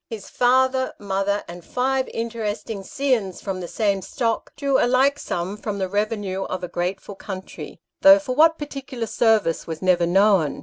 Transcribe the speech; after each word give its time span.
His 0.09 0.31
father, 0.31 0.95
mother, 0.97 1.43
and 1.47 1.63
five 1.63 2.07
interesting 2.09 2.81
scions 2.81 3.39
from 3.39 3.61
the 3.61 3.67
same 3.67 4.01
stock, 4.01 4.51
drew 4.55 4.79
a 4.83 4.87
like 4.87 5.19
sum 5.19 5.57
from 5.57 5.77
the 5.77 5.87
revenue 5.87 6.41
of 6.45 6.63
a 6.63 6.67
grateful 6.67 7.13
country, 7.13 7.79
though 8.01 8.17
for 8.17 8.33
what 8.33 8.57
particular 8.57 9.05
service 9.05 9.67
was 9.67 9.79
never 9.83 10.07
known. 10.07 10.59